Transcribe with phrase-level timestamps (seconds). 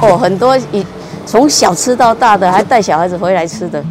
[0.00, 0.84] 哦，很多一
[1.26, 3.82] 从小吃到大的，还带小孩子回来吃的。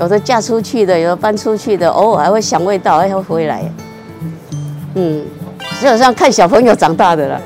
[0.00, 3.62] 有的嫁出去的，有的搬出去的，偶尔还会想味道，还会回来。
[4.94, 5.24] 嗯，
[5.80, 7.40] 就好像看小朋友长大的了，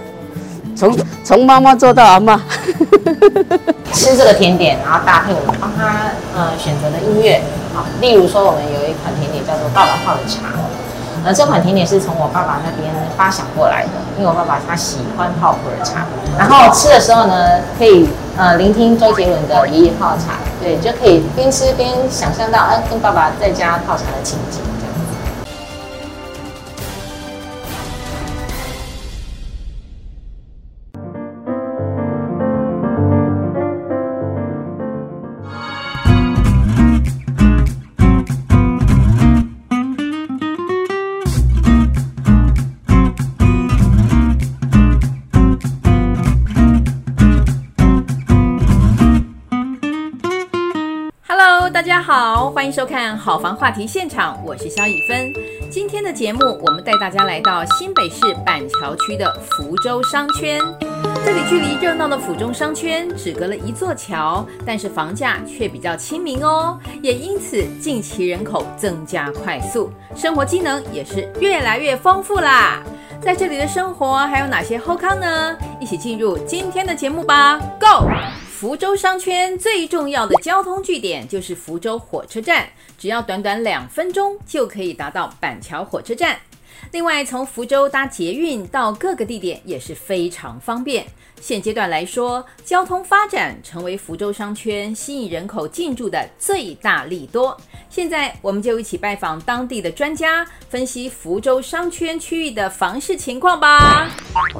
[0.77, 2.41] 从从妈妈做到阿妈。
[3.93, 7.41] 吃这个甜点，然后搭配我们帮他呃选择的音乐，
[7.75, 10.49] 好，例如说我们有一款甜点叫做爸爸泡的茶，
[11.25, 16.05] 呃，这款甜点是从我爸爸那边发想过来的，因为我爸爸他喜欢泡普洱茶，
[16.39, 20.33] 然后吃的时候呢，可以呃聆听周杰伦的《爷爷泡茶》，
[20.63, 24.61] 对，就可以边吃边想象到，呃，跟爸爸在家泡茶的情景。
[52.73, 55.31] 收看《好房话题现场》，我是萧以芬。
[55.71, 60.59] 今天的节目，我们带大家来到新北市板桥区的福州商圈。
[61.23, 72.83] 这里距离热闹的府中商圈只隔了一座桥，但是房价却比较亲民哦，也因此近期人口增加快速，生活机能也是越来越丰富啦。
[73.21, 75.55] 在这里的生活还有哪些后康呢？
[75.79, 78.09] 一起进入今天的节目吧，Go！
[78.63, 82.65] 福州商圈最重要的交通据点就是福州火车站，
[82.97, 86.39] 只要短短两分钟就可以达到板桥火车站。
[86.93, 91.05] 另外，从福州搭捷运到各个地点也是非常方便。
[91.41, 97.61] 现阶段来说，交通发展成为福州商圈吸引人口进驻的最大利多。
[97.91, 104.09] 现在，我们就一起拜访当地的专家，分析福州商圈区域的房市情况吧。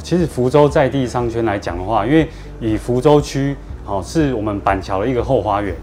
[0.03, 2.29] 其实福州在地商圈来讲的话，因为
[2.61, 3.57] 以福州区。
[3.85, 5.75] 好，是我们板桥的一个后花园。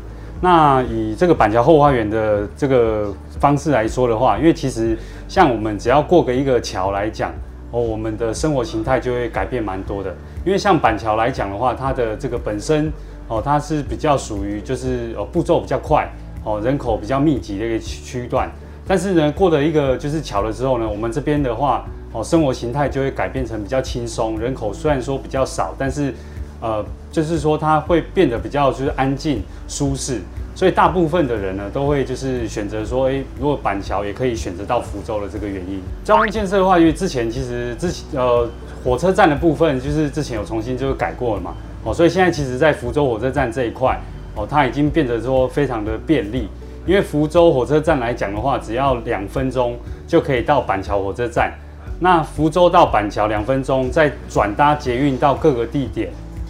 [0.42, 7.34] 那以这个板桥后花园的这个方式来说的话，因为其实像我们只要过个一个桥来讲，
[7.72, 10.16] 哦，我们的生活形态就会改变蛮多的。
[10.46, 12.90] 因为像板桥来讲的话，它的这个本身
[13.28, 16.10] 哦，它是比较属于就是呃步骤比较快
[16.46, 18.50] 哦，人口比较密集的一个区段。
[18.88, 26.14] 但是呢，过了一个就是桥了之后呢，我们这边的话哦，生活形态就会改变成比较轻松，人口虽然说比较少，但是。
[26.62, 30.20] 呃，就是说它会变得比较就是安静舒适，
[30.54, 35.82] 所以大部分的人呢都会就是选择说，诶，如果板桥也可以选择到福州的这个原因。
[36.04, 38.48] 交通建设的话，因为之前其实之前呃
[38.84, 41.54] 火车站的部分就是之前有重新就是改过了嘛，
[41.84, 43.98] 哦，所以现在其实在福州火车站这一块，
[44.36, 46.50] 哦，它已经变得说非常的便利，
[46.86, 49.78] 因为福州火车站来讲的话，只要两分钟
[50.08, 51.54] 就可以到板桥火车站，
[52.00, 56.10] 那福州到板桥两分钟，再转搭捷运到各个地点。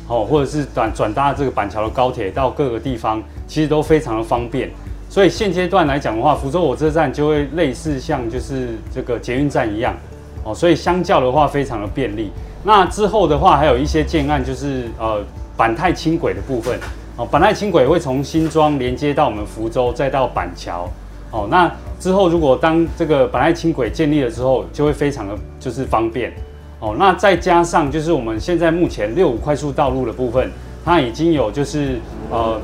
[0.09, 4.69] 哦，或者是转转搭这个板桥的高铁到各个地方，其实都非常的方便。
[5.07, 9.95] 所以现阶段来讲的话，福州火车站就会类似像就是这个捷运站一样，
[10.43, 12.31] 哦，所以相较的话非常的便利。
[12.63, 15.23] 那之后的话，还有一些建案就是呃
[15.55, 16.79] 板太轻轨的部分，
[17.15, 20.89] 哦，板太轻轨会从新庄连接到我们福州，再到板桥，
[21.31, 26.33] 哦，那之后如果当这个板太轻轨建立了之后，就会非常的就是方便。
[26.79, 30.49] 哦，那再加上就是我们现在目前六五快速道路的部分，
[30.85, 31.99] 它已经有就是
[32.31, 32.59] 呃，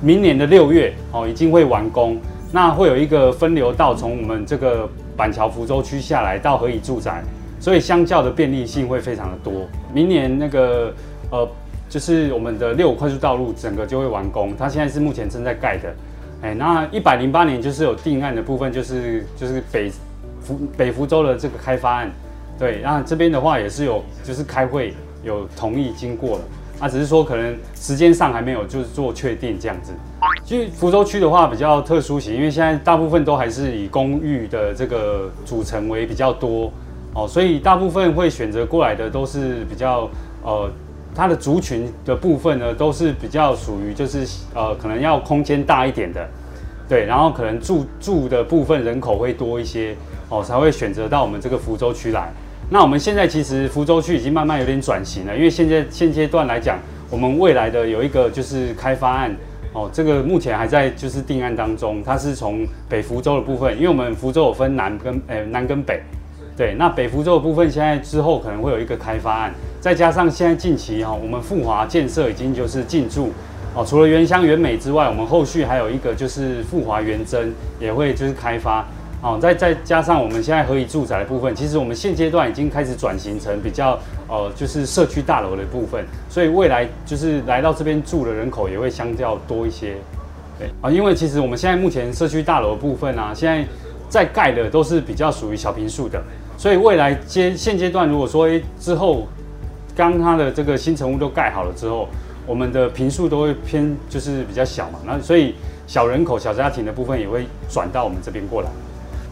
[0.00, 2.16] 明年的六月哦，已经会完工。
[2.52, 7.24] 那会有一个分流道从我们这个板桥福州区下来到合宜住宅，
[7.58, 9.66] 所以相较的便利性会非常的多。
[9.92, 10.94] 明年那个
[11.32, 11.46] 呃，
[11.88, 15.92] 就是我们的六五快速道路整个就会完工，它现在是目前正在盖的。
[16.40, 19.90] 哎，那一百零八年就是有定案的部分，就是就是北
[20.40, 22.12] 福北福州的这个开发案。
[22.58, 26.44] 对，那这边的话也是有，就是开会有同意经过了，
[26.80, 29.92] 啊，只是说可能时间上还没有就是做确定这样子。
[30.44, 36.72] 其实福州区的话比较特殊型，因为现在大部分都还是以公寓的这个组成为比较多
[37.12, 40.08] 哦，所以大部分会选择过来的都是比较
[40.42, 40.70] 呃，
[41.14, 46.26] 它的族群的部分呢都是比较属于就是呃可能要空间大一点的，
[46.88, 49.94] 对，然后可能住住的部分人口会多一些
[50.28, 52.32] 哦，才会选择到我们这个福州区来。
[52.68, 56.78] 那我们现在其实福州区已经慢慢有点转型了，因为现在现阶段来讲，
[57.08, 59.32] 我们未来的有一个就是开发案
[59.72, 66.02] 哦，这个目前还在就是定案当中，它是从北福州的部分，因为我们福州有分南跟诶、南跟北，
[66.56, 73.30] 对，那北福州的部分现在之后可能会有一个开发案，再加上现在近期哈，我们富华建设已经就是进驻
[73.76, 78.84] 哦，除了原乡原美之外，我们后续还有一个就是富华原真也会就是开发。
[79.22, 83.98] 哦，再再加上我们现在合宜住宅的部分，其实我们现阶段已经开始转型成比较
[84.28, 89.94] 呃就是社区大楼的部分，所以未来就是来到这边住的人口也会相较多一些。
[90.58, 93.66] 对啊，因为其实我们现在目前社区大楼的部分啊，现在
[94.08, 96.22] 在盖的都是比较属于小坪数的，
[96.56, 99.26] 所以未来阶现阶段如果说诶之后，
[99.96, 102.08] 当它的这个新成屋都盖好了之后，
[102.46, 105.54] 我们的坪数都会偏就是比较小嘛，那所以
[105.86, 108.68] 小人口小家庭的部分也会转到我们这边过来。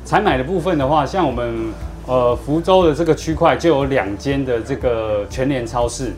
[0.04, 1.72] 采买的部分的话，像我们
[2.06, 6.12] 呃福州的这个区块就有两间的这个全联超市，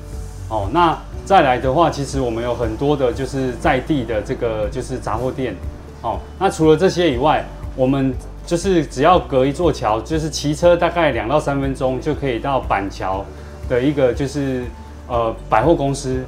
[0.48, 5.54] 哦，那再来的话，其实我们有很多的就是在地的这个就是杂货店，
[6.02, 7.44] 哦，那除了这些以外，
[7.76, 8.12] 我们
[8.44, 13.24] 就是只要隔一座桥，就是骑车大概两到三分钟就可以到板桥
[13.68, 14.64] 的一个就是
[15.08, 16.22] 呃百货公司。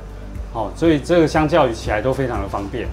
[0.55, 2.89] 哦，所以这个相较起来都非常的方便。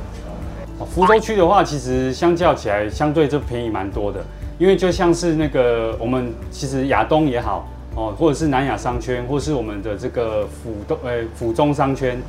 [0.77, 4.19] 哦，福州区的话，其实相较起来相对就便宜蛮多的，
[4.57, 12.21] 因为就像是那个我们其实亚东也好，哦，或者是南亚商圈，或是我们的这个府东呃府中商圈，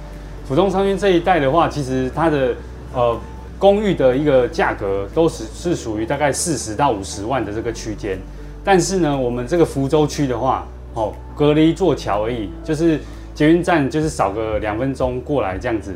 [0.46, 2.54] 府中商圈这一带的话，其实它的
[2.94, 3.18] 呃
[3.58, 8.18] 公寓的一个价格都是是属于大概四十到五十万的这个区间，
[8.64, 12.98] 但是呢，我们这个福州区的话，哦，隔了一座桥而已，就是。
[13.36, 15.94] 捷运站就是少个两分钟过来这样子，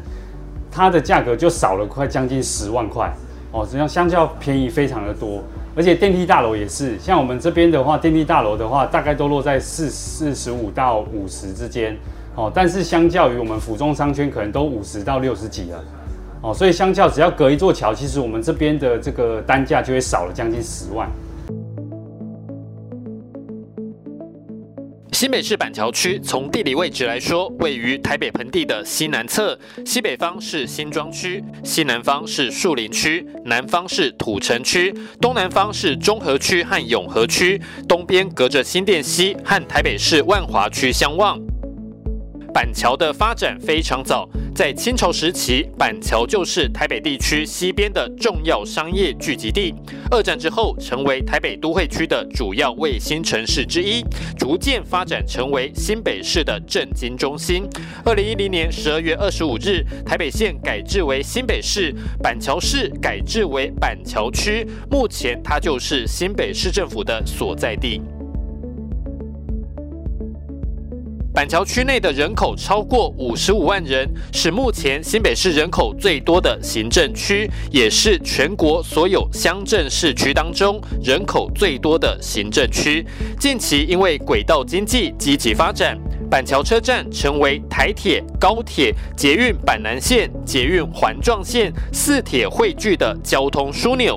[0.70, 3.10] 它的价格就少了快将近十万块
[3.50, 5.42] 哦，这样相较便宜非常的多，
[5.76, 11.96] 而且电梯大楼也是，像我们这边的话，电梯大楼的话大概都落在四四十五到五十之间
[12.34, 15.84] 哦，但是相较于我们府中商圈，可能都五十到六十几了
[16.42, 21.08] 哦，所以相较只要隔一座桥，其实我们这边的这个单价就会少了将近十万。
[25.20, 41.38] 新北市板桥区从地理位置来说，位于台北盆地的西南侧，西北方是新庄区，西南方是树林区，南方是土城区，东南方是中和区和永和区，东边隔着新店西和台北市万华区相望。
[42.54, 44.26] 板桥的发展非常早，
[44.60, 49.74] 在清朝时期，板桥就是台北地区西边的重要商业聚集地。
[50.10, 54.04] 二战之后，成为台北都会区的主要卫星城市之一，
[54.36, 57.66] 逐渐发展成为新北市的政经中心。
[58.04, 68.02] 二零一零年十二月二十五日，台北县改制为新北市，板桥市改制为板桥区，目前它就是新北市政府的所在地。
[71.32, 83.06] 板桥区内的人口超过五十五万人，是目前新北市人口最多的行政区，也是全国所有乡镇市区当中人口最多的行政区。
[83.38, 85.96] 近期因为轨道经济积极发展。
[86.30, 94.16] 板桥车站成为台铁、高铁、捷运板南线、捷运环状线四铁汇聚的交通枢纽。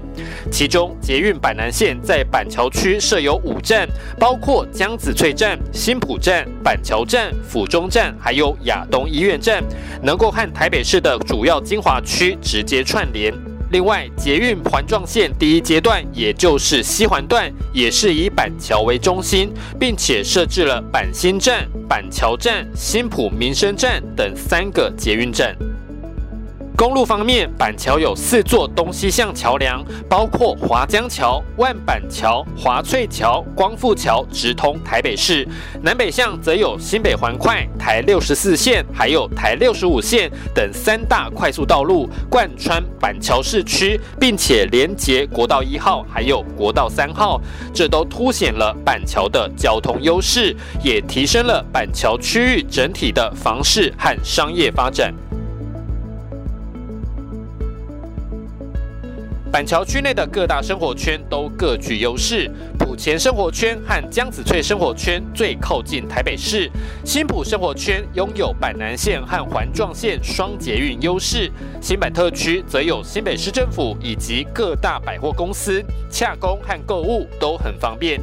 [0.52, 3.90] 其中，捷运板南线在板桥区设有五站，
[4.20, 9.64] 包括江子翠站、新埔站、板桥站、府中站，还有亚东医院站，
[10.04, 13.34] 能够和台北市的主要精华区直接串联。
[13.74, 25.58] 另外，捷运环状线第一阶段，也就是西环段，也是以板桥为中心，并且设置了板新站、板桥站、新浦民生站等三个捷运站。
[26.76, 35.48] 公路方面，板桥有四座东西向桥梁，包括华江桥、万板桥、华翠桥、光复桥，直通台北市；
[35.84, 47.40] 南北向则有新北环快、台六十四线，还有台六十五线等三大快速道路贯穿板桥市区，并且连接国道一号还有国道三号，
[47.72, 55.14] 这都凸显了板桥的交通优势，也提升了板桥区域整体的房市和商业发展。
[59.54, 62.50] 板桥区内的各大生活圈都各具优势。
[62.80, 66.68] 埔前生活圈和江子翠生活圈最靠近台北市，
[67.06, 71.52] 新埔生活圈拥有板南线和环状线双捷运优势。
[71.80, 78.20] 新板特区则有新北市政府以及各大百货公司，洽公和购物都很方便。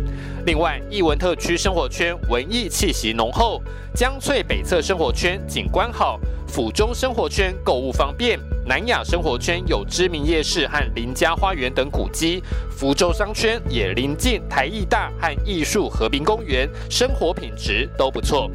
[0.46, 3.62] 另外，艺文特区生活圈文艺气息浓厚，
[3.94, 6.18] 江翠北侧生活圈景观好，
[6.48, 8.36] 府中生活圈购物方便。
[8.70, 18.48] 南亚生活圈有知名夜市和林家花园等古迹，福州商圈也临近台艺大和艺术和平公园，生活品质都不错。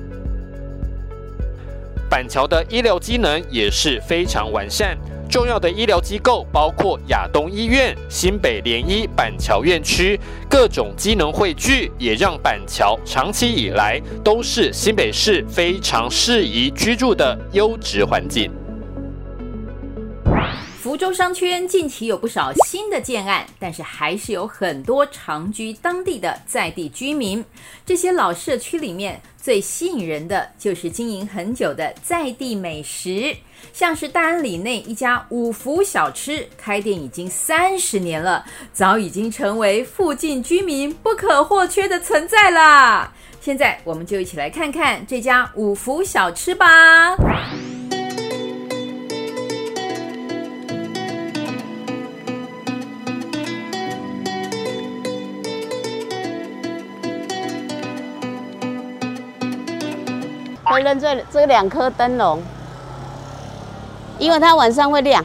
[2.09, 4.97] 板桥的医疗机能也是非常完善，
[5.29, 10.17] 重要的医疗机构包括亚东医院、新北联医板桥院区，
[10.49, 18.49] 各种机能汇聚，也让板桥长期以来都是新北市非常适宜居住的优质环境。
[20.85, 27.43] 福州商圈近期有不少新的建案，但是还是有很多长居当地的在地居民。
[27.83, 33.35] 这些老社区里面最吸引人的就是经营很久的在地美食，
[33.73, 43.11] 像是大安里内一家五福小吃，开店已经三十年了，早已经成为附近居民不可或缺的存在啦。
[43.41, 47.17] 现在我们就一起来看看这家五福小吃吧。
[60.65, 62.41] 会认这这两颗灯笼，
[64.19, 65.23] 因为它晚上会亮。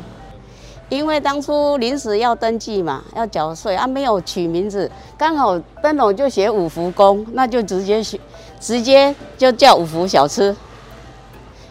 [0.89, 8.19] 因为当初临时要登记嘛，要缴税啊，没有取名字，刚好灯笼就写五福宫，那就直接写，
[8.59, 10.55] 直接就叫五福小吃。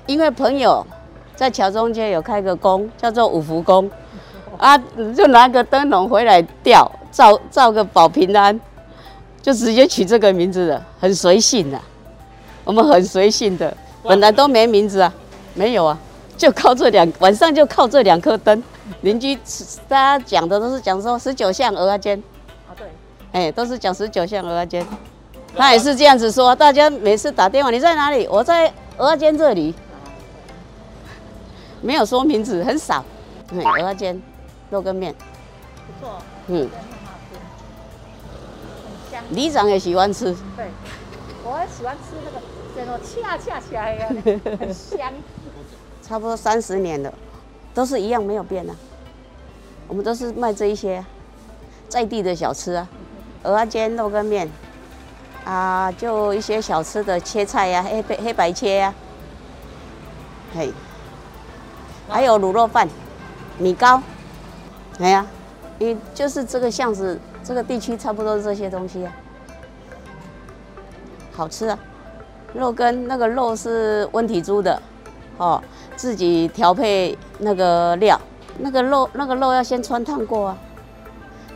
[0.05, 0.87] 因为朋友
[1.35, 3.91] 在桥中间有开个宫，叫做五福宫，
[4.57, 4.77] 啊，
[5.13, 8.57] 就拿个灯笼回来吊，照照个保平安，
[9.41, 11.77] 就直接取这个名字了，很随性的。
[12.69, 15.11] 我们很随性的，本来都没名字啊，
[15.55, 15.97] 没有啊，
[16.37, 18.63] 就靠这两晚上就靠这两颗灯。
[19.01, 19.35] 邻居
[19.87, 22.21] 大家讲的都是讲说十九巷鹅啊煎，
[22.67, 22.85] 啊对，
[23.31, 24.85] 哎，都是讲十九巷鹅啊煎。
[25.57, 28.27] 他也是这样子说，大家每次打电话，你在哪里？
[28.27, 29.73] 我在蚵仔煎这里，
[31.81, 33.03] 没有说名字，很少。
[33.49, 34.21] 嗯，蚵仔煎，
[34.69, 35.11] 肉羹面，
[35.87, 36.69] 不错，嗯，
[39.31, 40.67] 里长也喜欢吃，对，
[41.43, 42.45] 我也喜欢吃那个。
[43.01, 44.09] 恰恰起来呀，
[44.59, 45.11] 很香。
[46.01, 47.13] 差不多三十年了，
[47.73, 48.75] 都是一样没有变啊。
[49.87, 51.03] 我们都是卖这一些
[51.87, 52.87] 在地的小吃啊，
[53.43, 54.49] 蚵仔煎、肉羹面
[55.45, 60.71] 啊，就一些小吃的切菜呀、啊，黑白黑白切呀、啊，嘿，
[62.07, 62.87] 还有卤肉饭、
[63.59, 64.01] 米糕，
[64.99, 65.27] 哎呀，
[65.77, 69.13] 你就是这个巷子这个地区差不多这些东西啊，
[71.31, 71.77] 好吃啊。
[72.53, 74.81] 肉羹那个肉是温体猪的，
[75.37, 75.61] 哦，
[75.95, 78.19] 自己调配那个料，
[78.57, 80.57] 那个肉那个肉要先汆烫过啊，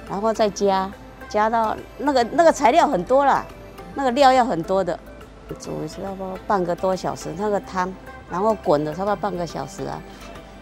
[0.09, 0.91] 然后再加，
[1.27, 3.43] 加到那个那个材料很多啦，
[3.95, 4.97] 那个料要很多的，
[5.59, 7.91] 煮差不多半个多小时，那个汤，
[8.29, 9.99] 然后滚了差不多半个小时啊，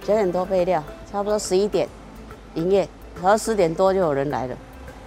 [0.05, 1.88] 九点多备料，差不多十一点
[2.53, 2.88] 营业，
[3.21, 4.55] 然后十点多就有人来了，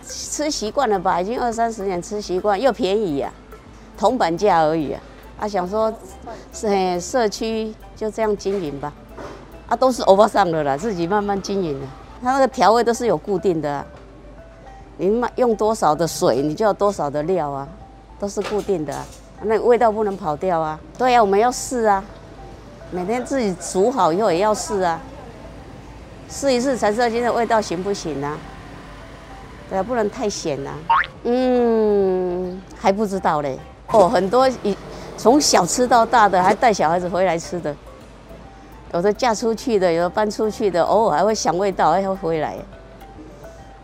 [0.07, 3.33] 吃习惯了吧，已经二三十年吃习惯，又便宜呀，
[3.97, 5.00] 铜板价而已啊。
[5.38, 5.93] 啊，想说，
[6.53, 8.93] 是嘿社区就这样经营吧，
[9.69, 11.87] 啊，都是欧巴桑的啦，自己慢慢经营的。
[12.23, 13.85] 它那个调味都是有固定的啊，
[14.97, 17.69] 你用多少的水，你就要多少的料啊，
[18.19, 19.05] 都是固定的啊，
[19.43, 20.79] 那味道不能跑掉啊。
[20.97, 22.03] 对呀，我们要试啊，
[22.93, 25.00] 每天自己煮好以后也要试啊，
[26.31, 28.38] 试一试才知道今天味道行不行啊。
[29.69, 30.73] 对啊，不能太咸啊。
[31.25, 33.59] 嗯，还不知道嘞。
[33.88, 34.76] 哦，很多一。
[35.16, 37.75] 从小吃到大的，还带小孩子回来吃的，
[38.92, 42.56] 有的嫁出去的，有的搬出去的，偶尔还会想味道，还会回来。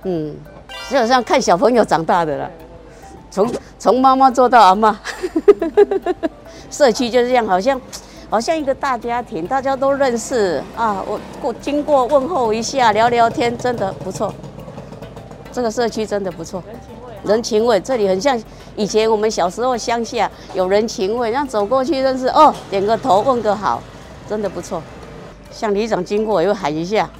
[0.02, 0.34] 嗯，
[0.90, 2.50] 就好像看小朋友长大的了，
[3.30, 4.99] 从从妈妈做到阿妈，
[6.70, 7.80] 社区就是这样，好像
[8.28, 11.02] 好像一个大家庭，大家都认识啊。
[11.06, 14.34] 我过经过问候一下，聊聊天，真的不错。
[15.52, 16.62] 这个社区真的不错。
[17.24, 18.40] 人情味，这里很像
[18.76, 23.82] 以前我们小时候乡下有人情味，让走过去认识哦，点个头问个好，
[24.28, 24.82] 真的不错。
[25.50, 27.10] 像里长经过又喊一下，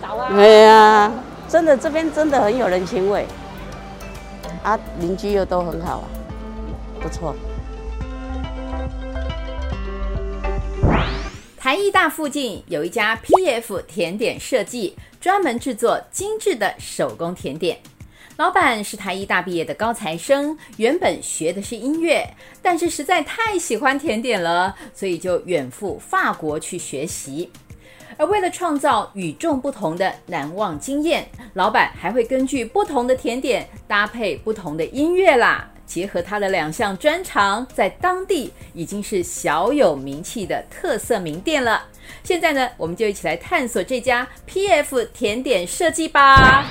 [0.00, 0.28] 早早啊！
[0.34, 1.12] 哎呀，
[1.46, 3.26] 真的这边真的很有人情味，
[4.62, 6.08] 啊，邻居又都很好啊，
[7.00, 7.34] 不错。
[11.58, 17.78] 台艺大附近有一家 PF 甜点设计，专门制作精致的手工甜点。
[18.38, 22.24] 老板是台艺大毕业的高材生，原本学的是音乐，
[22.62, 27.50] 但是实在太喜欢甜点了，所以就远赴法国去学习。
[28.16, 41.84] 而为了创造与众不同的难忘经验，老板还会根据不同的甜点搭配不同的音乐啦，结合他的两项专长，在当地已经是小有名气的特色名店了。
[42.22, 46.64] 现在呢，我们就一起来探索这家 PF 甜点设计吧。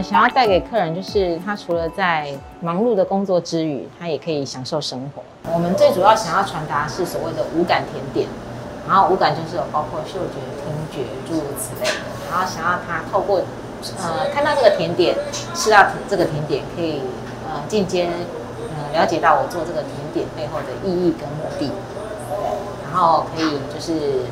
[0.00, 2.28] 想要带给客人，就是他除了在
[2.60, 5.22] 忙碌的工作之余，他也可以享受生活。
[5.52, 8.28] 我们最主要想要传达是所谓的五感甜点，
[8.88, 11.96] 然后五感就是有包括嗅觉、听觉诸如此类的，
[12.30, 13.40] 然后想要他透过
[13.98, 15.16] 呃看到这个甜点，
[15.54, 17.00] 吃到这个甜点，可以
[17.48, 18.08] 呃间接
[18.70, 21.72] 呃了解到我做这个甜点背后的意义跟目的，
[22.84, 24.22] 然后可以就是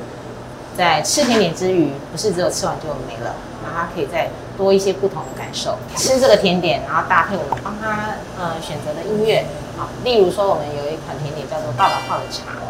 [0.76, 4.28] 在吃甜点之余，不是只有吃完就没了，然后他可以在
[4.60, 5.78] 多一些不同的感受。
[5.96, 9.46] 吃这个甜点，然后搭配我们帮他呃选择的音乐，
[9.78, 12.60] 好，例如说我们有一款甜点叫做爸爸泡的茶。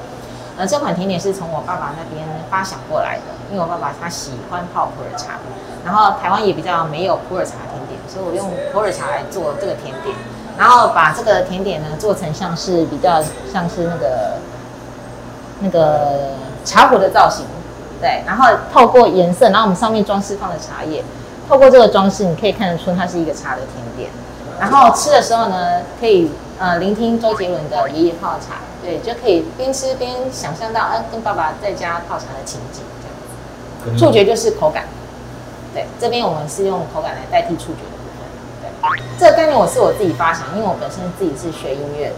[0.57, 5.41] 呃，这款甜点是从我爸爸那边发想过来的，因为我爸爸他喜欢泡普洱茶，
[5.85, 10.15] 然后台湾也比较没有普洱茶甜点，所以我用普洱茶来做这个甜点，
[10.59, 14.37] 然后把这个甜点呢做成像是比较像是那个
[15.61, 17.47] 那个茶壶的造型，
[17.99, 21.03] 对，然后透过颜色，然后我们上面装饰放的茶叶，
[21.51, 24.09] 透过这个装饰，你可以看得出它是一个茶的甜点，
[24.61, 26.31] 然后吃的时候呢，可以
[26.61, 28.55] 呃聆听周杰伦的《爷爷泡茶》。
[28.81, 33.99] 对，就可以边吃边想象到，啊，跟爸爸在家泡茶的情景这样子。
[33.99, 34.85] 触觉就是口感，
[35.75, 38.23] 对，这边我们是用口感来代替触觉的部分。
[38.63, 42.15] 对，这个概念我是我自己发想，因为我本身自己是学音乐的，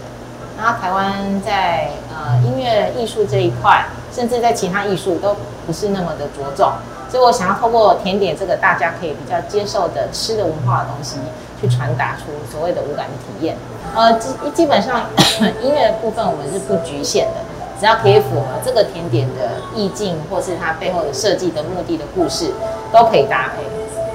[0.57, 5.35] 然后台湾在呃音乐艺术这一块，甚至在其他艺术都
[5.65, 6.71] 不是那么的着重，
[7.13, 11.17] 所以我想要透过甜点这个大家可以比较接受的吃的文化的东西，
[11.61, 13.55] 去传达出所谓的五感的体验。
[13.95, 15.01] 呃，基基本上
[15.61, 17.41] 音乐部分我们是不局限的，
[17.79, 22.51] 只要可以符合这个甜点的意境，或是它背后的设计的目的的故事，
[22.91, 23.61] 都可以搭配。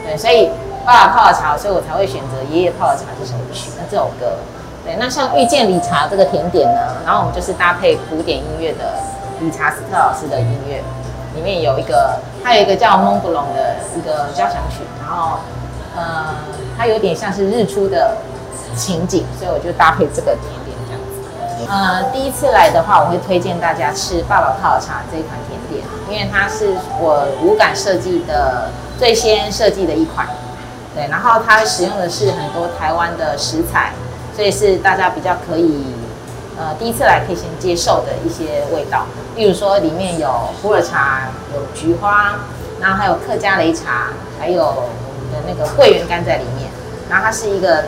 [0.05, 0.51] 对，所以
[0.85, 4.39] 爸爸泡的茶，所以我才会选择爷爷泡的茶这首曲，那这首歌。
[4.85, 8.99] 对，那像遇见理查这个甜点呢，然后我们就是搭配古典音乐的
[9.39, 10.83] 理查斯特老师的音乐，
[11.37, 15.41] 里面有一个，它有一个叫蒙布隆的一个交响曲，然后
[15.95, 16.35] 呃，
[16.79, 18.17] 它有点像是日出的。
[18.77, 21.67] 情景，所以我就搭配这个甜点这样子。
[21.69, 30.29] 呃，第一次来的话，我会推荐大家吃爸爸泡茶这一款甜点，因为它是我五感设计的最先设计的一款。
[30.95, 33.93] 对，然后它使用的是很多台湾的食材，
[34.37, 35.87] 所以是大家比较可以
[36.59, 39.07] 呃第一次来可以先接受的一些味道。
[39.37, 40.29] 例如说里面有
[40.61, 42.41] 普洱茶，有菊花，
[42.81, 44.91] 然后还有客家擂茶，还有我
[45.23, 46.69] 们的那个桂圆干在里面。
[47.09, 47.85] 然后它是一个。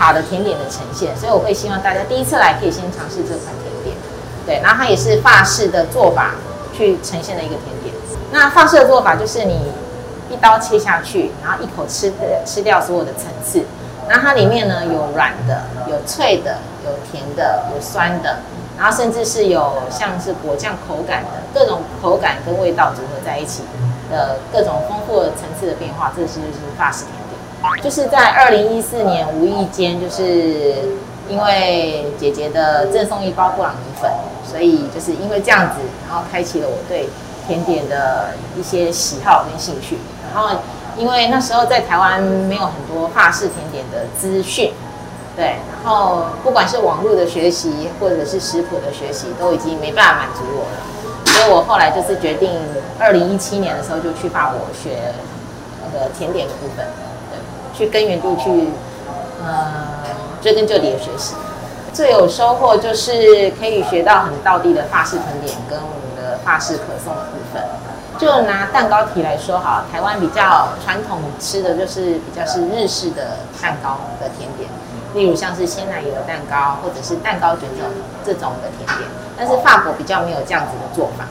[0.00, 3.96] 塔的甜点的呈现，所以我会希望大家第一次来可以先尝试这款甜点，
[4.46, 6.36] 对，然后它也是法式的做法
[6.72, 7.94] 去呈现的一个甜点。
[8.32, 9.60] 那法式的做法就是你
[10.30, 12.10] 一刀切下去，然后一口吃
[12.46, 13.62] 吃掉所有的层次，
[14.08, 18.38] 然后它里面呢有软的，有脆的，有甜的，有酸的，
[18.78, 23.62] 然后甚至是有像是果酱口感的各种口感跟味道组合在一起
[24.10, 27.82] 的各种丰富的层次的变化，这是就是法式甜点。
[27.82, 30.96] 就是在二零一四年无意间，就是
[31.28, 34.10] 因为姐姐的赠送一包布朗尼粉，
[34.44, 37.08] 所以就是因为这样子，然后开启了我对
[37.46, 39.98] 甜点的一些喜好跟兴趣。
[40.32, 40.58] 然后
[40.96, 44.72] 因为那时候在台湾没有很多法式甜点的资讯，
[45.36, 51.32] 对，然后不管是网络的学习或者是食谱的学习，都已经没办法满足我了。
[51.32, 52.50] 所以我后来就是决定，
[52.98, 55.14] 二零一七年的时候就去法国学
[55.82, 56.84] 那个甜点的部分。
[57.30, 57.38] 对
[57.72, 58.68] 去根源地去，
[59.42, 59.86] 呃，
[60.42, 61.34] 追根究底的学习，
[61.94, 67.62] 最有收获就是可以学到很道地的法式甜点跟我们的法式可颂的部分。
[68.18, 74.68] 就拿蛋糕体来说好，台湾比较传统吃的就是比较是日式的蛋糕的甜点，
[75.14, 77.90] 例如像是鲜奶油蛋糕或者是蛋糕卷这种
[78.24, 79.08] 这种的甜点。
[79.36, 81.24] 但是法国比较没有这样子的做法，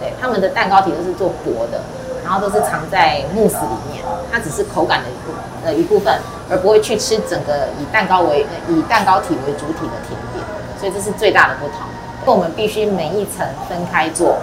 [0.00, 1.80] 对，他们的蛋糕体都是做薄的。
[2.24, 6.18] 然后都是藏在慕斯里面，它只是口感的一部呃一部分，
[6.48, 10.42] 而不会去吃整个以蛋糕为以蛋糕体为主体的甜点，
[10.80, 11.80] 所以这是最大的不同。
[12.24, 14.38] 我们必须每一层分开做，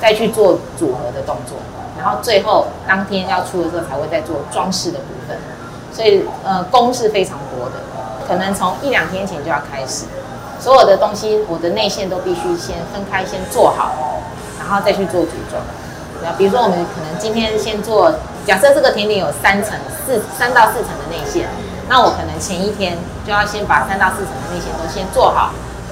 [0.00, 1.56] 再去做组合的动作，
[1.96, 5.38] 然后最后当天要出的时候才会再做装饰的部分。
[5.92, 7.76] 所以呃工是非常多的，
[8.30, 10.04] 可能从一两天前就要开始，
[10.60, 14.22] 所有的东西我的内馅都必须先分开先做好，
[14.56, 15.60] 然后再去做组装。
[16.22, 18.14] 那比如说，我们可能今天先做，
[18.46, 19.74] 假设这个甜点有三层、
[20.06, 21.48] 四三到四层的内馅，
[21.88, 25.50] 那我可能前一天就要先把三到四层的内馅都先做好，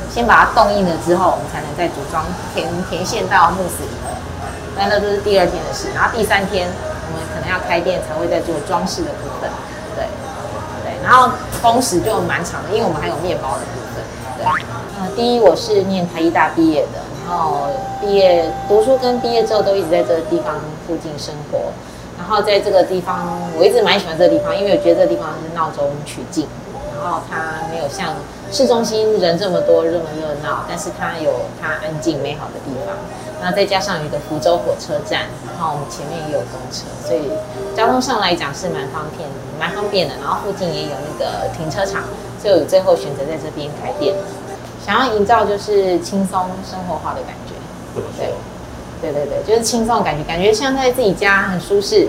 [0.09, 2.23] 先把它冻硬了之后，我们才能再组装
[2.55, 4.15] 甜甜馅到慕斯里面。
[4.79, 9.51] 那那都是第二天的事，然后第三天我们可能要开店才会再做装饰的部分。
[11.03, 11.31] 然后
[11.63, 14.05] 工时就蛮长的，因为我们还有面包的部分。
[14.39, 14.45] 对，
[14.99, 16.99] 呃，第一我是念台艺大毕业的。
[17.29, 17.69] 然后
[18.01, 20.55] 毕业读书跟毕业之后都一直在这个地方
[20.87, 21.59] 附近生活，
[22.17, 26.49] 然后在这个地方我一直蛮喜欢这个地方，因为我觉得这个地方是闹中取静，
[26.97, 28.15] 然后它没有像
[28.51, 31.31] 市中心人这么多，这么热闹，但是它有
[31.61, 32.97] 它安静美好的地方。
[33.43, 37.29] 那再加上有一个福州火车站，然后我们前面也有公车，所以
[37.77, 40.15] 交通上来讲是蛮方便的，蛮方便的。
[40.21, 42.05] 然后附近也有那个停车场，
[42.41, 44.15] 所以我最后选择在这边开店，
[44.85, 47.55] 想要营造就是轻松生活化的感觉。
[48.17, 48.33] 对，
[49.01, 52.09] 对对对，就是轻松的感觉，感觉像在自己家很舒适。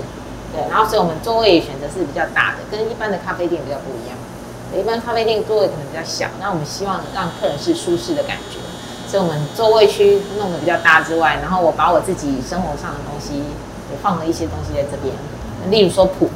[0.52, 4.18] 对，然后所以我们座位选择是比较大的，跟一般的咖啡店比较不一样。
[4.74, 8.58] 一般咖啡店座位可能比较小，那我们希望让客人是舒适的感觉。
[9.08, 13.38] 所以我们座位区弄得比较大之外，然后我把我自己生活上的东西
[13.90, 15.12] 也放了一些东西在这边，
[15.72, 16.30] 例如说谱，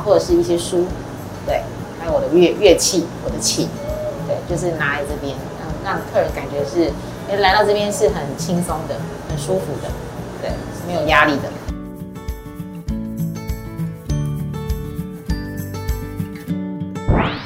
[0.00, 0.86] 或者是一些书，
[1.46, 1.62] 对，
[1.98, 3.68] 还有我的乐乐器，我的琴，
[4.26, 5.36] 对，就是拿来这边，
[5.84, 6.90] 让让客人感觉是，
[7.30, 8.96] 哎，来到这边是很轻松的，
[9.28, 9.90] 很舒服的，
[10.40, 11.50] 对，是没有压力的。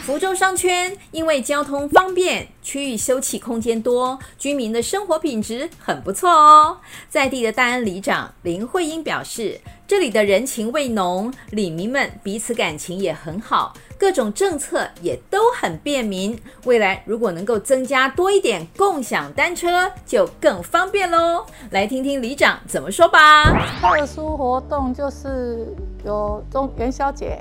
[0.02, 6.78] 福州商圈因为交通方便，区域休憩空间多，居民的生活品质很不错哦。
[7.08, 9.60] 在地的大安里长林慧英表示，
[9.90, 16.40] 这里的人情味浓，里民们彼此感情也很好，各种政策也都很便民。
[16.64, 21.44] 未来如果能够增加多一点共享单车，就更方便喽。
[21.72, 23.46] 来听听里长怎么说吧。
[23.80, 25.66] 特殊活动就是
[26.04, 27.40] 有中元宵节。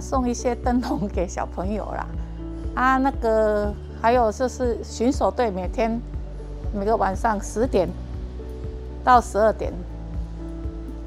[0.00, 2.06] 送一些灯笼给小朋友啦，
[2.74, 6.00] 啊，那个还有就是巡守队，每天
[6.72, 7.86] 每个晚上十点
[9.04, 9.70] 到十二点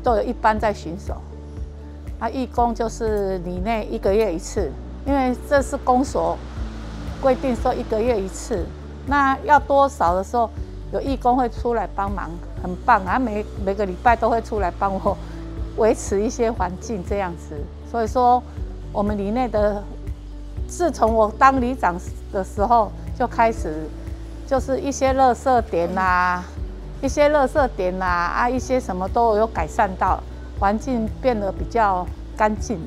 [0.03, 1.15] 都有一班在巡守，
[2.19, 4.71] 啊，义工就是里内一个月一次，
[5.05, 6.37] 因为这是公所
[7.21, 8.65] 规定说一个月一次，
[9.07, 10.49] 那要多少的时候
[10.91, 12.29] 有义工会出来帮忙，
[12.61, 15.17] 很棒啊，每每个礼拜都会出来帮我
[15.77, 17.55] 维持一些环境这样子，
[17.89, 18.41] 所以说。
[18.91, 19.83] 我们里内的，
[20.67, 21.95] 自从我当里长
[22.33, 23.87] 的时候就开始，
[24.47, 26.43] 就是一些垃圾点呐、啊，
[27.01, 30.21] 一些垃圾点啦，啊，一些什么都有改善到，
[30.59, 32.05] 环境变得比较
[32.37, 32.79] 干净。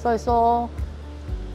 [0.00, 0.68] 所以说，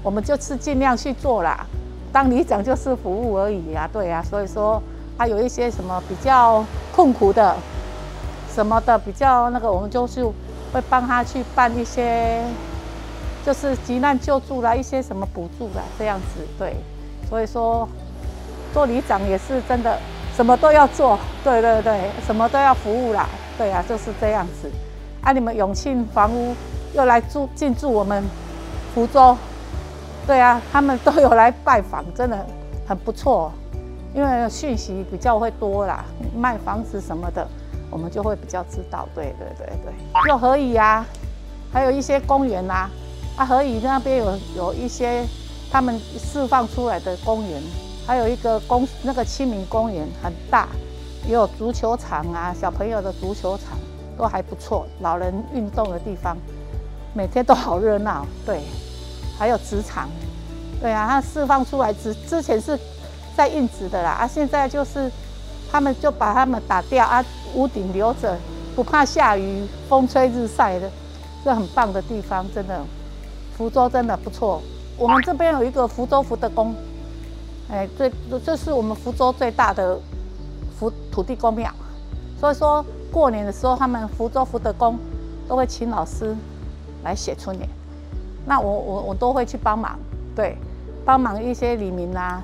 [0.03, 1.65] 我们就是尽量去做啦。
[2.11, 4.23] 当里长就是服务而已啊，对啊。
[4.23, 4.81] 所以说，
[5.17, 6.63] 他有一些什么比较
[6.95, 7.55] 困苦的，
[8.53, 10.23] 什么的比较那个，我们就是
[10.71, 12.41] 会帮他去办一些。
[13.45, 16.75] 就是急难救助啦，一些什么补助啦，这样子对，
[17.29, 17.87] 所以说
[18.73, 19.99] 做里长也是真的
[20.35, 24.69] 什么都要做，对对对，什么都要服务啦，对啊，就是这样子。
[25.21, 26.53] 啊，你们永庆房屋
[26.93, 28.23] 又来住进驻我们
[28.93, 29.37] 福州，
[30.27, 32.45] 对啊，他们都有来拜访，真的
[32.87, 33.51] 很不错，
[34.13, 36.03] 因为讯息比较会多啦，
[36.37, 37.47] 卖房子什么的，
[37.89, 39.93] 我们就会比较知道，对对对对，
[40.29, 41.05] 又可以啊，
[41.71, 42.89] 还有一些公园啊。
[43.37, 45.25] 啊，河以那边有有一些
[45.69, 47.61] 他们释放出来的公园，
[48.05, 50.67] 还有一个公那个清明公园很大，
[51.27, 53.77] 也有足球场啊，小朋友的足球场
[54.17, 56.37] 都还不错，老人运动的地方，
[57.13, 58.25] 每天都好热闹。
[58.45, 58.61] 对，
[59.39, 60.07] 还有职场，
[60.79, 62.79] 对啊，它释放出来之之前是
[63.35, 65.11] 在运植的啦，啊，现在就是
[65.71, 68.37] 他们就把它们打掉啊，屋顶留着，
[68.75, 70.89] 不怕下雨、风吹日晒的，
[71.43, 72.79] 这很棒的地方，真的。
[73.57, 74.61] 福州真的不错，
[74.97, 76.75] 我们这边有一个福州福德宫，
[77.69, 78.11] 哎，最
[78.45, 79.99] 这是我们福州最大的
[80.77, 81.71] 福土地公庙，
[82.39, 84.97] 所以说过年的时候，他们福州福德宫
[85.47, 86.35] 都会请老师
[87.03, 87.69] 来写春联，
[88.45, 89.97] 那我我我都会去帮忙，
[90.35, 90.57] 对，
[91.03, 92.41] 帮忙一些李明啊，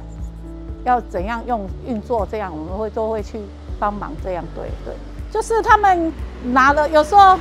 [0.83, 3.39] 要怎样用运作这样，我们会都会去
[3.79, 4.95] 帮忙这样，对对，
[5.31, 6.11] 就是他们
[6.45, 7.37] 拿了有时候。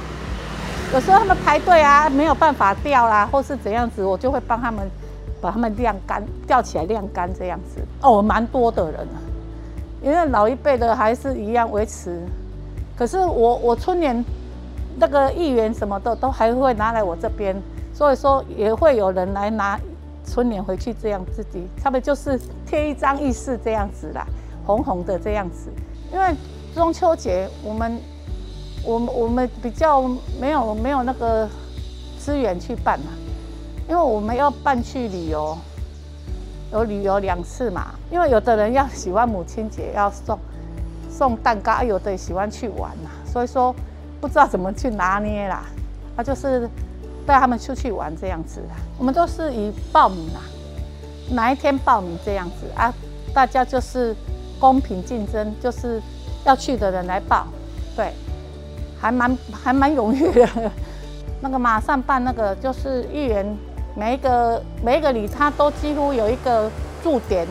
[0.92, 4.90] 有时候他们排队啊，没有办法吊啦，或是怎样子，我就会帮他们
[5.40, 7.80] 把它们晾干，吊起来晾干这样子。
[8.02, 9.18] 哦，蛮多的人啊，
[10.02, 12.20] 因为老一辈的还是一样维持。
[12.96, 14.24] 可是我我春联
[14.98, 17.56] 那个议员什么的都还会拿来我这边，
[17.94, 19.78] 所以说也会有人来拿
[20.26, 24.26] 春联回去这样自己，他们就是贴一张议事这样子啦，
[24.66, 25.70] 红红的这样子。
[26.12, 26.34] 因为
[26.74, 27.98] 中秋节我们。
[28.82, 30.00] 我我们比较
[30.40, 31.46] 没有没有那个
[32.18, 33.08] 资源去办嘛，
[33.90, 35.58] 因为我们要办去旅游，
[36.70, 37.92] 有旅游两次嘛。
[38.08, 40.38] 因为有的人要喜欢母亲节要送
[41.10, 43.74] 送蛋糕，有的喜欢去玩嘛，所以说
[44.20, 45.64] 不知道怎么去拿捏啦。
[46.16, 46.70] 他就是
[47.26, 48.62] 带他们出去玩这样子。
[48.96, 50.40] 我们都是以报名啦，
[51.30, 52.94] 哪一天报名这样子啊？
[53.34, 54.14] 大家就是
[54.60, 56.00] 公平竞争，就是
[56.44, 57.48] 要去的人来报，
[57.96, 58.12] 对。
[59.00, 60.70] 还蛮还蛮踊跃的，
[61.40, 63.56] 那个马上办那个就是议员，
[64.00, 66.70] 每一个每一个里他都几乎有一个
[67.04, 67.46] 驻点，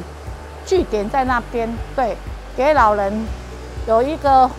[0.65, 2.17] 据点在那边，对，
[2.57, 3.27] 给老人
[3.85, 4.49] 有一个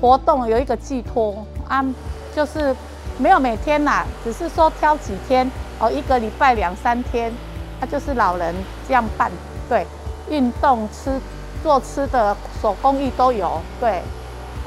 [0.00, 1.44] 活动，有一个寄托。
[1.68, 1.84] 啊，
[2.32, 2.72] 就是
[3.18, 7.32] 没有每天呐，只是说挑几天哦，一个礼拜两三天，
[7.80, 8.54] 他、就是老人
[8.86, 9.32] 这样办，
[9.68, 9.84] 对，
[10.30, 11.20] 运动吃
[11.60, 14.00] 做吃的手工艺都有，对，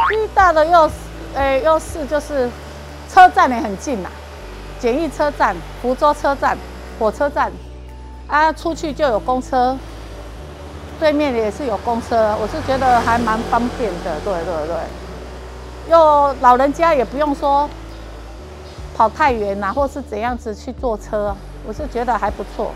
[0.09, 0.93] 最大的优势
[1.35, 2.49] 诶优势就是
[3.09, 4.09] 车站也很近呐，
[4.81, 6.57] 简易车站、福州车站、
[6.99, 7.49] 火车站。
[8.27, 9.77] 啊，出去就有公车，
[10.99, 14.75] 对面也是有公车，我是觉得还蛮方便的，对对对。
[15.89, 17.69] 又老人家也不用说
[18.95, 21.35] 跑太远呐、啊，或是怎样子去坐车，
[21.67, 22.71] 我是觉得还不错。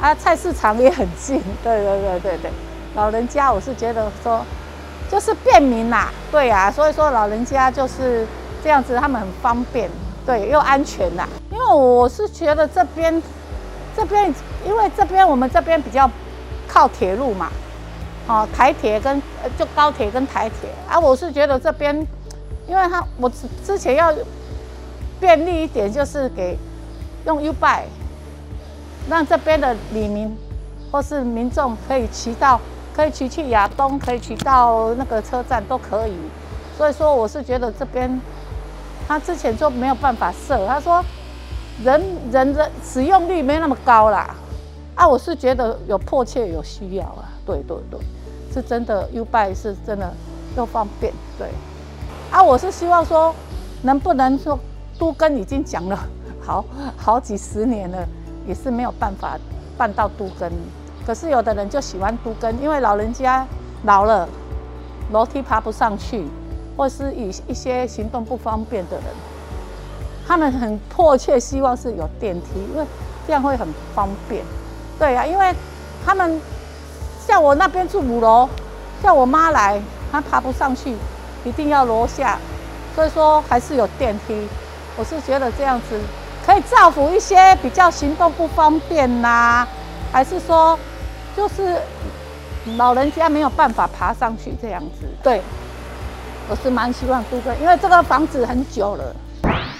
[0.00, 2.50] 啊，菜市场也很近，对对对对对。
[2.96, 4.42] 老人家我是觉得说
[5.10, 8.26] 就是便民呐，对呀、啊，所以说老人家就是
[8.62, 9.90] 这样子，他们很方便，
[10.26, 11.26] 对，又安全呐。
[11.50, 13.22] 因为我是觉得这边。
[13.96, 14.34] 这边
[14.66, 16.10] 因为这边我们这边比较
[16.66, 17.48] 靠铁路嘛，
[18.26, 19.22] 哦，台铁跟
[19.56, 21.94] 就高铁跟台铁啊，我是觉得这边，
[22.66, 24.12] 因为他我之之前要
[25.20, 26.58] 便利一点，就是给
[27.24, 27.84] 用 U 拜
[29.08, 30.36] 让这边的里民
[30.90, 32.60] 或是民众可以骑到，
[32.96, 36.16] 可以骑去亚东，可以骑到那个车站都可以，
[36.76, 38.20] 所以说我是觉得这边
[39.06, 41.04] 他之前就没有办法设，他说。
[41.82, 44.32] 人人的使用率没那么高啦，
[44.94, 47.98] 啊，我是觉得有迫切有需要啊，对对对，
[48.54, 50.14] 是真的 U b i 是真的
[50.56, 51.48] 又方便，对，
[52.30, 53.34] 啊，我是希望说，
[53.82, 54.56] 能不能说
[54.96, 55.98] 都更已经讲了
[56.40, 56.64] 好
[56.96, 58.06] 好几十年了，
[58.46, 59.36] 也是没有办法
[59.76, 60.48] 办到都更，
[61.04, 63.44] 可是有的人就喜欢都更，因为老人家
[63.82, 64.28] 老了，
[65.10, 66.24] 楼梯爬不上去，
[66.76, 69.04] 或是以一些行动不方便的人。
[70.26, 72.84] 他们很迫切希望是有电梯，因为
[73.26, 74.44] 这样会很方便。
[74.98, 75.54] 对呀、啊，因为
[76.04, 76.40] 他们
[77.26, 78.48] 像我那边住五楼，
[79.02, 80.96] 叫我妈来，她爬不上去，
[81.44, 82.38] 一定要楼下。
[82.94, 84.48] 所以说还是有电梯。
[84.96, 86.00] 我是觉得这样子
[86.46, 89.66] 可以造福一些比较行动不方便呐、
[90.12, 90.78] 还是说
[91.36, 91.76] 就是
[92.76, 95.06] 老人家没有办法爬上去这样子。
[95.20, 95.42] 对，
[96.48, 99.16] 我是蛮希望住的，因为这个房子很久了。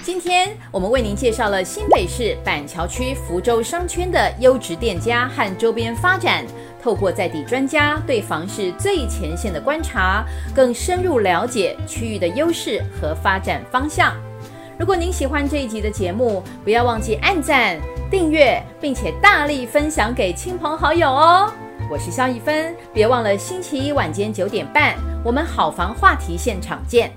[0.03, 6.45] 今天我们为您介绍了新北市板桥区福州商圈的优质店家和周边发展，
[6.83, 10.25] 透过在地专家对房市最前线的观察，
[10.55, 14.15] 更深入了解区域的优势和发展方向。
[14.79, 17.79] 如果您喜欢这一集的节目，不要忘记按赞、
[18.11, 21.53] 订阅，并且大力分享给亲朋好友哦。
[21.91, 27.13] 我是肖一芬，别忘了星期一晚间九点半，我们好房话题现场见。